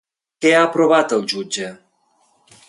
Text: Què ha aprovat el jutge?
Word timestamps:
Què 0.45 0.53
ha 0.55 0.61
aprovat 0.69 1.13
el 1.19 1.27
jutge? 1.35 1.69